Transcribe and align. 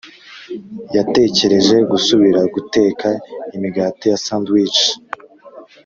yatekereje 0.95 1.75
gusubira 1.91 2.41
guteka 2.53 3.07
imigati 3.55 4.05
ya 4.11 4.17
sandwiches, 4.25 4.89